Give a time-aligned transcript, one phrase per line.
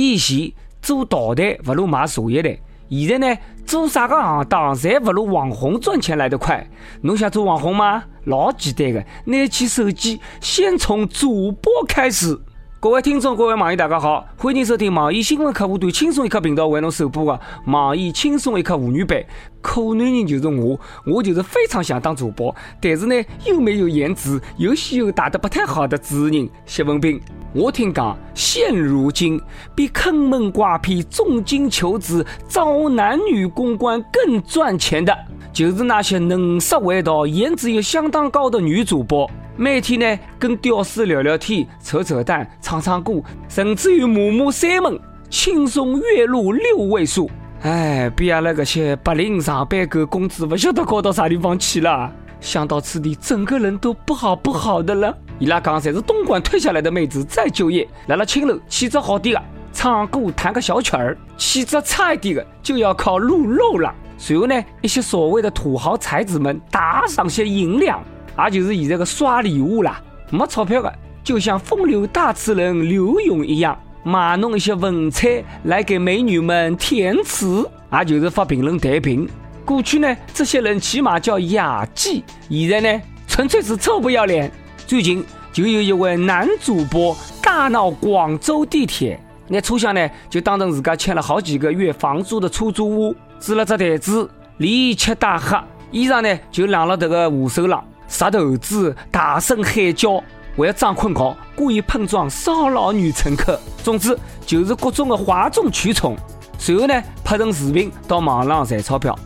[0.00, 2.56] 以前做导弹不如卖茶叶蛋，
[2.88, 6.64] 现在呢做啥个行当侪不如网红赚钱来得快。
[7.00, 8.04] 侬想做网红吗？
[8.22, 12.38] 老简单的，拿起手机，先从主播开始。
[12.80, 19.20] 各位听众，各位网友，大家好，欢迎收听网易新闻客户端轻松一刻频道为侬首播的网易轻松一刻妇女版。
[19.60, 27.20] 可男人就是我，我就是非常想当主播，但是呢又没有颜值，游戏又打得不太好的主持人谢文斌。
[27.52, 29.40] 我听讲，现如今
[29.74, 35.12] 比坑蒙拐骗、重金求子、招男女公关更赚钱的，
[35.52, 39.28] 就是那些能说会道、颜值又相当高的女主播。
[39.60, 43.14] 每天呢，跟屌丝聊聊天、扯扯淡、唱唱歌，
[43.48, 44.96] 甚至于摸摸三门，
[45.28, 47.28] 轻松月入六位数。
[47.62, 52.08] 哎，比阿拉这些白领上班狗工资不晓得高到啥地方去了。
[52.40, 55.12] 想到此地，整个人都不好不好的了。
[55.40, 63.92] 伊拉讲，侪是东莞退下来的妹子再就业，来了青楼，气质好点的唱歌弹个小曲儿，气质差一点的就要靠露肉了。
[64.16, 68.00] 随后呢，一些所谓的土豪才子们打赏些银两。
[68.44, 70.00] 也就是现在个刷礼物啦，
[70.30, 70.92] 没钞票的，
[71.24, 79.28] 就像风流大词人刘勇一样，码弄一些文采来给美女们填词，也就是发评论弹评。
[79.64, 84.50] 过去呢，这些人起码叫雅妓，现在呢，纯粹是臭不要脸。
[84.86, 85.22] 最近
[85.52, 97.84] 就有一位男主播大闹广州地铁，那车厢呢，就当成自家欠了好几个月房租的出租屋，支了只台子，连吃带喝，衣裳呢就晾了这个扶手上。
[98.08, 100.22] 杀头子，大声喊叫，
[100.56, 103.60] 为了装困觉，故意碰撞骚扰女乘客。
[103.84, 106.16] 总之就是各种的哗众取宠。
[106.58, 109.16] 随后呢，拍成视频到网上赚钞票，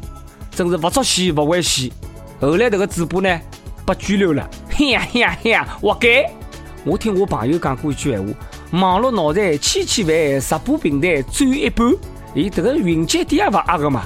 [0.51, 1.93] 真是不作戏不会戏。
[2.41, 3.41] 后来这个主播呢，
[3.87, 4.47] 被拘留了。
[4.69, 6.29] 嘿呀嘿呀嘿呀，活该！
[6.85, 8.35] 我听我朋友讲过一句闲话：
[8.81, 11.87] 网络脑残千千万，直播平台赚一半。
[12.35, 14.03] 咦，这个云节点也不压个嘛？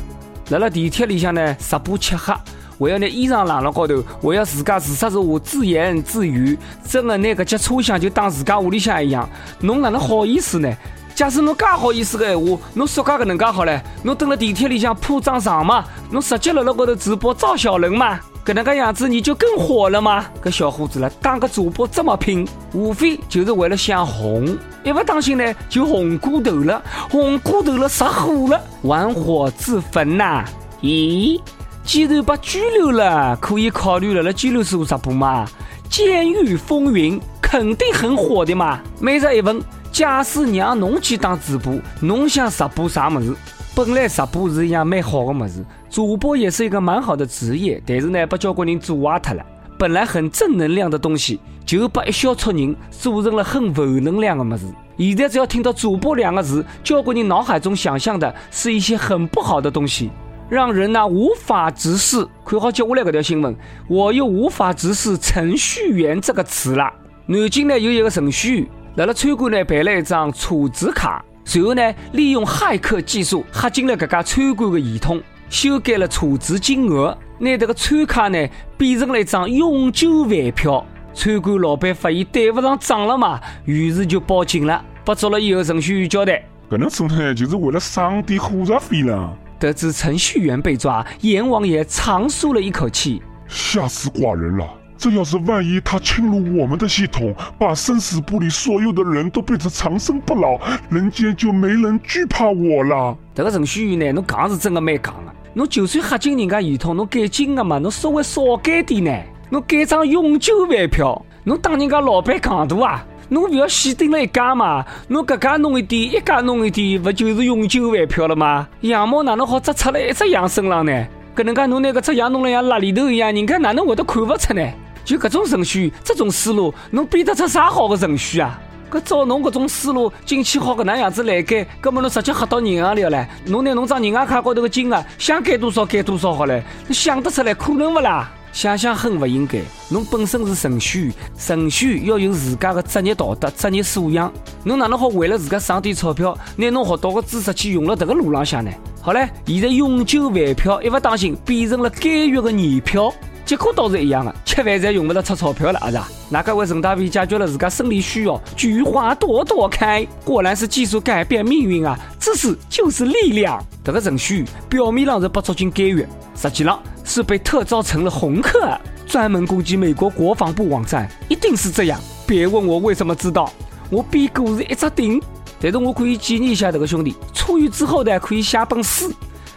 [0.50, 2.32] 辣辣地铁里向呢，直播吃喝。
[2.78, 9.28] 还要拿衣裳晾了高头，还要自家自说自话、自言自语，真的拿搿节车厢就当自家屋里向一样。
[9.60, 10.72] 侬哪能好意思呢？
[11.14, 13.80] 假使侬介好意思个闲话，侬说介搿能介好唻？
[14.02, 15.82] 侬蹲辣地铁里向铺张床嘛？
[16.10, 18.20] 侬直接辣辣高头直播招小人嘛？
[18.44, 20.26] 搿能介样子你就更火了吗？
[20.44, 30.44] 搿小伙子了，当个主播这么拼，无非就是为了想红，一不当心呢就红过头了，红过头了失火了，玩火自焚呐？
[30.82, 31.40] 咦？
[31.86, 35.46] 既然被拘留了，可以考虑了了拘留所直播嘛？
[35.88, 38.80] 监狱风云肯定很火的嘛。
[38.98, 43.36] 每日一问：假使让侬去当主播，侬想直播啥么子？
[43.72, 49.46] 本来直播是一样蛮好的么子，主播也是一个蛮好的职业，但是呢，被交关人阻坏脱了。
[49.78, 54.66] 本来很正能量的东西，就把一小撮人做成了很负能量的么子。
[54.98, 60.10] 现在只要听到主播两个字，交关人脑海中想象的是一些很不好的东西。
[60.48, 63.56] 让人呢无法直视，看好接下来这条新闻，
[63.88, 66.92] 我又无法直视程序员这个词了。
[67.26, 75.20] 南京呢有一个程序员，辣辣餐馆呢办了一张储值卡，随后呢利用骇客技术吓进了这家餐馆的系统，
[75.50, 80.86] 修改了储值金额，拿这个餐卡呢变成了一张永久饭票。
[81.12, 89.36] 餐馆老板发现对不上账了嘛，于是就报警了，不做了以后程序员交代，搿能做呢就是为了省点伙食费了。
[89.58, 93.22] 得知程序员被抓，阎王爷长舒了一口气。
[93.48, 94.66] 吓死寡人了！
[94.98, 100.58] 这要是万一他侵入我们的系统，把生死簿里所有的人都变成长生不老，
[100.88, 103.16] 人间就没人惧怕我了。
[103.34, 105.32] 这个程序员呢，侬讲是真的蛮讲的。
[105.52, 109.12] 侬就算吓进人家系统，侬改进的嘛，侬稍微少改点呢，
[109.50, 113.06] 侬改张永久饭票，侬当人家老板戆大啊？
[113.28, 114.84] 侬不要死盯了一家嘛？
[115.08, 118.68] 侬搿家弄一点，一家弄一点，不就是永久饭票了吗？
[118.82, 120.92] 羊毛哪能好只出来一只羊身上呢？
[121.34, 124.62] 搿能介侬拿搿只羊弄了像垃里头一样，人家哪能会得看勿出呢？
[125.04, 128.58] 就搿种程序，这种思路，侬编得出啥好的程序啊？
[128.88, 133.26] 搿照侬搿种思路，进去好搿能样子来改，搿么侬直接吓到银行里了？
[133.46, 136.62] 侬拿侬张银行卡高头的金额，想改多少改多少好唻？
[136.86, 138.30] 侬想得出来可能勿啦？
[138.56, 139.58] 想想很不应该。
[139.90, 144.32] 侬本身是程序员，程序员要有自家的职业道德、职业素养。
[144.64, 148.70] 侬哪能好为了自家省点钞票，拿侬学到的知识去用了这个路浪向呢？
[149.02, 153.12] 好嘞，现在永久饭票一不当心变成了监狱的年票，
[153.46, 156.08] 结果倒是一样的，吃饭才用不着出钞票了，阿是啊？
[156.28, 158.38] 哪个为陈大伟解决了自家生理需要？
[158.56, 161.96] 菊花朵朵开，果然是技术改变命运啊！
[162.18, 163.64] 知识就是力量。
[163.84, 166.04] 这个程序表面上是被捉进监狱，
[166.34, 166.82] 实际上。
[167.04, 168.76] 是被特招成了红客，
[169.06, 172.00] 专门攻击美国国防部网站，一定是这样。
[172.26, 173.48] 别问我为什么知道，
[173.90, 175.22] 我编故事一直顶。
[175.60, 179.12] 但是我可以建议一下这个兄弟，出狱之后呢，可以写本书，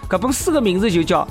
[0.07, 1.27] 这本书的名字就叫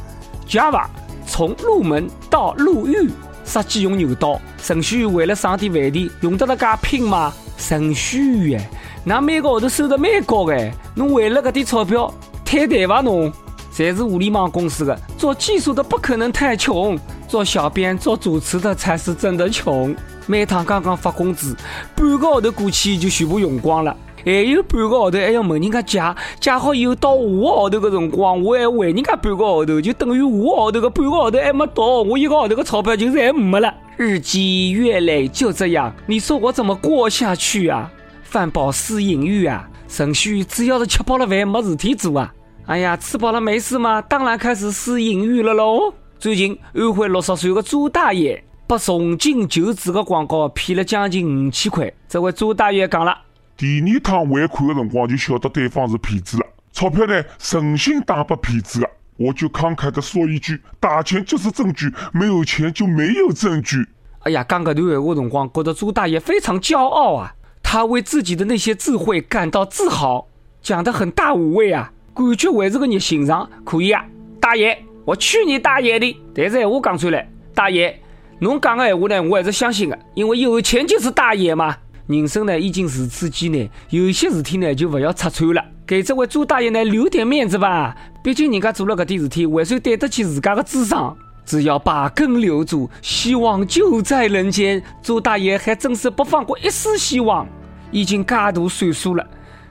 [0.53, 0.87] 《Java
[1.29, 2.97] 从入门到入狱》。
[3.45, 7.33] 设计用牛刀，程序员为了省点饭钱，用得了介拼吗？
[7.57, 8.71] 程序员，
[9.05, 12.13] 那每个号头收入蛮高的，侬为了搿点钞票，
[12.45, 13.33] 太对伐侬？
[13.75, 19.95] 侪是互联网公司的，做技术的不可能太穷，做小编、做主持的才是真的穷。
[20.27, 21.57] 每趟刚刚发工资，
[21.95, 23.97] 半个号头过去就全部用光了。
[24.29, 25.99] 还有半个号头还要问人家借，
[26.39, 33.73] 借好以后到下个号头的辰光，我还还人家半个号头，就等于下个号头的半个号头还没到，我一个号头的钞票就是还没了。
[33.97, 37.91] 日积月累就这样，你说我怎么过下去啊？
[38.23, 39.67] 饭饱思淫欲啊！
[39.89, 42.31] 程序只要是吃饱了饭没事体做啊！
[42.67, 45.95] 哎呀，吃饱了没事嘛，当然开始思淫欲了喽。
[46.19, 53.17] 最近安徽六十岁的朱大爷被重庆旧址的广告骗了将近五千块，这位朱大爷讲了。
[53.59, 63.85] 第二趟汇款的辰光就晓得对方是骗子了，钞票呢诚心打给骗子的，我就慷慨的说一句：打钱就是证据，没有钱就没有证据。
[64.21, 70.29] 哎呀，刚搿段闲话辰光，觉得朱大爷非常骄傲啊，他为自己的那些智慧感到自豪，
[70.63, 74.05] 讲得很大无畏啊，感觉还是个热心肠，可以啊，
[74.41, 76.17] 大爷，我去你大爷的！
[76.33, 78.01] 但是闲话讲出来，大爷，
[78.39, 81.77] 侬讲的闲话呢，我还是相信的，因为有钱就是大爷嘛。
[82.09, 87.95] 人生呢已经如此艰难，有些事体呢就不要拆穿了，给这位朱大爷呢留点面子吧。
[88.25, 91.15] 毕竟人家做了搿点事体，还算对得起自家的智商。
[91.45, 94.83] 只要把根留住，希望就在人间。
[95.03, 97.47] 朱大爷还真是不放过一丝希望。
[97.91, 99.27] 已经介大岁数了，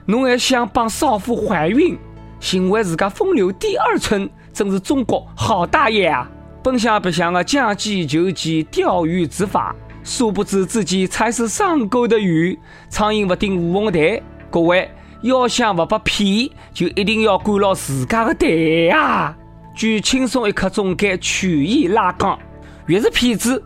[0.06, 1.98] 侬还想帮少妇怀孕，
[2.38, 6.30] 寻回自家风流第二春，真是中国好大爷啊！
[6.62, 9.74] 本想不想的将计就计，钓鱼执法。
[10.08, 12.58] 殊不知自己才是上钩的鱼，
[12.88, 14.22] 苍蝇不叮无缝的蛋。
[14.50, 14.90] 各位
[15.20, 18.50] 要想不被骗，就一定要管牢自家的蛋
[18.86, 19.36] 呀！
[19.74, 22.38] 举轻松一刻，总该曲意拉杠。
[22.86, 23.62] 越是骗子，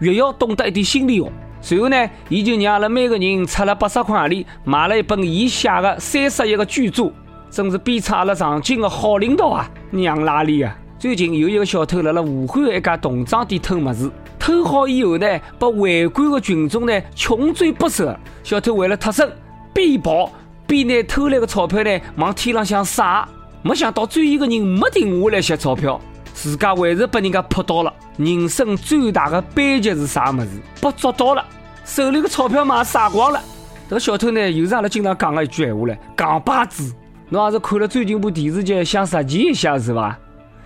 [0.00, 1.30] 越要懂得一点心理学。
[1.60, 7.12] 随后呢，伊就让阿拉每个人出了八十块钿，买了一本伊写的三十页的巨著，
[7.48, 9.70] 真是鞭策阿拉上进的好领导啊！
[9.92, 10.76] 娘拉里啊！
[10.98, 14.10] 最近有一个小偷辣辣武汉一家童装店偷么子。
[14.44, 18.14] 偷好以后呢，被围观的群众呢穷追不舍。
[18.42, 19.32] 小偷为了脱身，
[19.72, 20.30] 边跑
[20.66, 23.26] 边拿偷来的钞票呢往天浪向撒。
[23.62, 25.98] 没想到追一个人没停下来吸钞票，
[26.34, 27.90] 自家还是被人家扑到了。
[28.18, 30.60] 人生最大的悲剧是啥么子？
[30.78, 31.42] 被捉到了，
[31.86, 33.40] 手里的钞票嘛撒光了。
[33.88, 36.94] 这个小偷呢，又是阿拉经常讲的一句闲话嘞：“港巴子。”
[37.30, 40.18] 侬也是看了最近部电视剧，想实践一下是吧？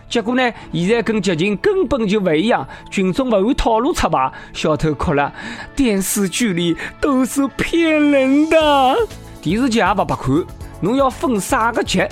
[0.09, 0.53] 结果呢？
[0.73, 5.33] 现在跟剧情根本就不一样，群众不按套路出牌，小偷哭了。
[5.77, 8.97] 电视剧里都是骗人的，
[9.43, 10.45] 电视剧也不白看。
[10.81, 12.03] 侬要分啥个级？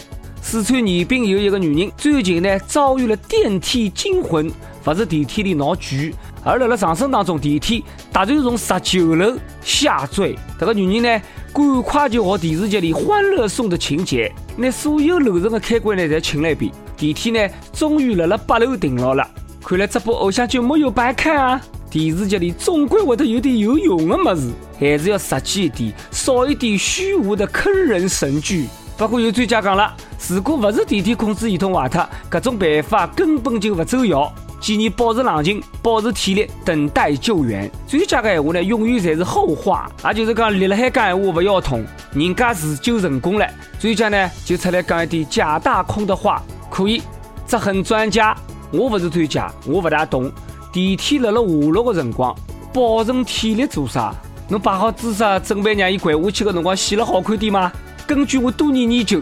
[0.43, 4.53] 四川宜宾有一个女人，最近呢遭遇了电梯惊魂，
[4.85, 6.15] 不是电梯里闹剧，
[6.45, 7.83] 而在了上升当中，电梯
[8.13, 10.37] 突然从十九楼下坠。
[10.61, 11.23] 这个女人呢，
[11.53, 16.71] 赶快就学电视剧里《欢乐颂》的情节，那所有楼层的开关呢，侪清了一遍。
[16.97, 19.29] 电梯呢，终于辣辣八楼停牢了。
[19.63, 21.61] 看来这部偶像剧没有白看啊！
[21.91, 28.67] 电视剧里总归会得有点有用的么子，还是要实际一点，少一点虚无的坑人神剧。
[28.97, 29.95] 不过有专家讲了，
[30.29, 34.33] 如果不是电梯控制系统坏脱，各种办法根本就不奏效。
[34.59, 37.71] 建议保持冷静，保持体力，等待救援。
[37.87, 43.47] 专家的闲话呢，永远侪是后话，也就是讲立了海讲闲话不要痛，人家自救成功了。
[43.79, 46.43] 专家呢就出来讲一点假大空的话。
[46.71, 47.03] 可以，
[47.47, 48.37] 这很专家。
[48.73, 50.31] 我不是专家，我不大懂。
[50.73, 52.35] 电梯辣辣下落的辰光，
[52.73, 54.15] 保存体力做啥？
[54.49, 57.73] 侬摆好姿势，准备让伊掼下去的辰光，显得好看点吗？
[58.07, 59.21] 根据我多年研究，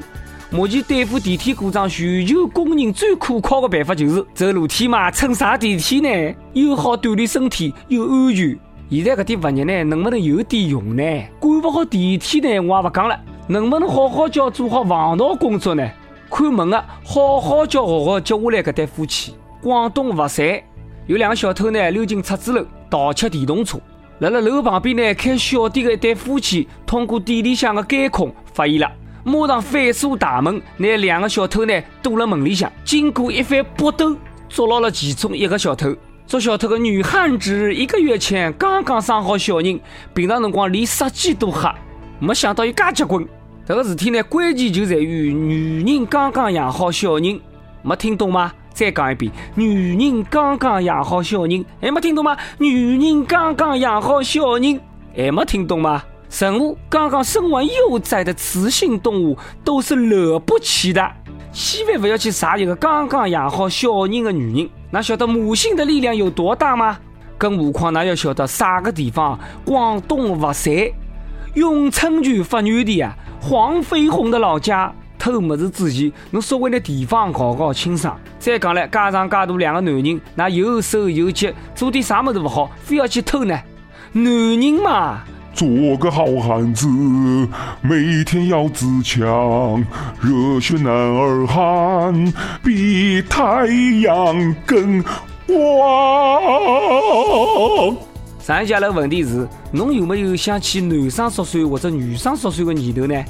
[0.51, 5.11] 目前对付电梯故障，全球公认最可靠的办法就是走楼梯嘛。
[5.11, 6.35] 乘啥电梯呢？
[6.53, 8.59] 又好锻炼身体，又安全。
[8.91, 11.03] 现在搿点物业呢，能不能有点用呢？
[11.39, 13.19] 管不好电梯呢，我也不讲了。
[13.47, 15.87] 能不能好好叫做好防盗工作呢？
[16.37, 19.37] 看门的，好好叫学学接下来搿对夫妻。
[19.63, 20.61] 广东佛山
[21.07, 23.79] 有两个小偷呢，溜进出租楼盗窃电动车。
[24.19, 28.91] 辣辣楼旁边呢开小店的一对夫妻，通过店里向的监控发现了，
[29.23, 32.69] 马上反锁大门，拿两个小偷呢堵了门里向。
[32.85, 34.17] 经过一番搏斗，
[34.49, 35.95] 捉牢了其中一个小偷。
[36.27, 39.79] 捉小偷的女汉子一个月前刚刚生好小人，
[40.13, 41.73] 平常辰光连杀鸡都吓，
[42.19, 43.25] 没想到又介结棍。
[43.67, 47.41] 这个事体呢，关键就在于女人刚刚养好小人，
[47.81, 48.53] 没听懂吗？
[48.75, 52.37] 再讲一遍，女人刚刚养好小人，还没听懂吗？
[52.59, 54.79] 女人刚刚养好小人，
[55.17, 56.03] 还没听懂吗？
[56.39, 61.11] 任何刚刚生完幼崽的雌性动物都是惹不起的，
[61.51, 64.69] 千万不要去杀一个刚刚养好小人的女人。
[64.91, 66.99] 那晓得母性的力量有多大吗？
[67.39, 69.41] 更何况，那要晓得啥个地方？
[69.65, 70.75] 广东佛山
[71.55, 74.91] 永春区发源地啊，黄飞鸿的老家。
[75.19, 78.19] 偷么子之前，侬稍微的地方搞搞清爽。
[78.39, 83.55] 再讲了，加上加多两个男人，那又瘦又急，做点啥么子不好，非要去偷呢？
[84.13, 85.21] 男人嘛。
[85.53, 86.89] 做个好汉子，
[87.83, 89.85] 每天要自强。
[90.21, 92.33] 热血男儿汉，
[92.63, 93.67] 比太
[94.01, 95.03] 阳更
[95.47, 95.55] 光。
[98.47, 103.25] 剩下的问题是，侬有没有想去男生宿舍或者女生宿舍的念头呢？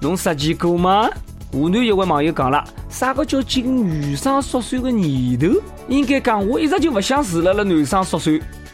[0.00, 1.10] 侬实践过吗？
[1.50, 5.60] 湖南一位网友讲了，啥个叫进女生宿舍的念头？
[5.88, 8.30] 应该讲，我一直就不想住了了男生宿舍。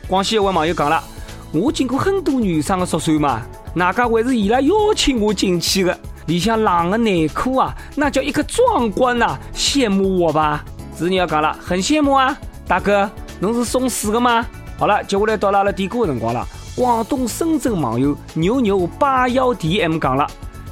[0.07, 1.03] 广西一位网友讲了。
[1.50, 3.41] 我进过很多女生的宿舍嘛，
[3.73, 5.99] 哪家会是伊拉邀请我进去的？
[6.26, 9.38] 里向浪的内裤啊，那叫一个壮观呐！
[9.55, 10.62] 羡慕我吧？
[10.95, 12.37] 子女要讲了，很羡慕啊，
[12.69, 13.11] 大哥，
[13.41, 14.45] 侬是送死的吗？
[14.78, 16.47] 好了，接下来到了阿拉点歌的辰光了。
[16.75, 20.26] 广东深圳网友牛牛八幺 DM 讲了，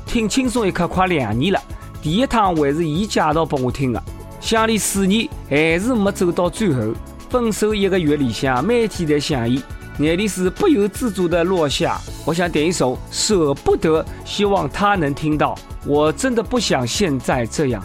[0.04, 1.60] 听轻松一刻快两年了，
[2.02, 4.02] 第一趟还是伊介绍给我听的，
[4.40, 6.92] 相恋四年还是没走到最后，
[7.30, 9.62] 分手一个月里向每天在想伊。
[9.98, 11.98] 眼泪是不由自主的落下。
[12.26, 15.56] 我想点一首《舍不得》，希望他能听到。
[15.86, 17.80] 我真的不想现在这样。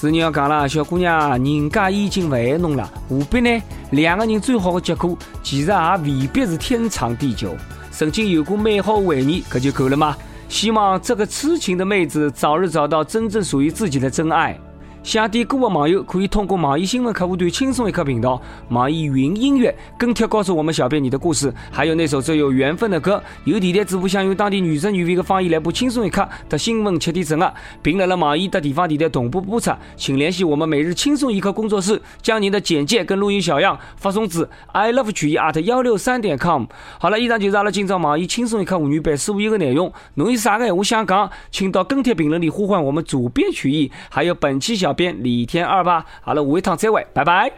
[0.00, 3.60] 是你要讲了，小姑娘，人家已经不爱侬了，何必呢？
[3.90, 7.56] 两个人最好的结果，其实也未必是天长地久。
[7.90, 10.16] 曾经有过美好回忆，可就够了吗？
[10.48, 14.56] 希望这个痴情的妹子早日找到真正属于自己的真爱。
[15.04, 23.22] 想点歌的网友可以通过网易新闻客户端“轻松一刻”频道、网易云音乐跟帖告诉我们小编你的故事，还有那首最有缘分的歌。
[23.44, 36.66] 有电台主播想用当地女声女味的方言来播《轻松一刻》的新闻七点整啊，并来了网易的地方电台同步播出，请联系我们每日轻松一刻工作室，将您的简介跟录音小样发送至 i love 曲艺 at 幺六三点 com。
[36.98, 39.90] 好了，以上就是阿拉今朝网易轻松一刻妇女版所有的内容。
[40.14, 44.87] 侬有啥个闲话想讲，请到跟帖评论里呼唤我们主编曲艺，还有本期小。
[44.88, 47.52] 小编李天二吧，好了，五一趟这位，拜拜。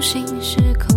[0.00, 0.89] 心是空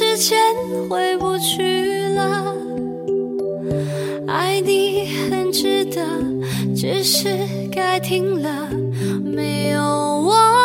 [0.00, 0.38] 时间
[0.88, 2.56] 回不去了，
[4.26, 6.00] 爱你很值得，
[6.74, 7.28] 只是
[7.70, 8.66] 该停了，
[9.22, 10.59] 没有我。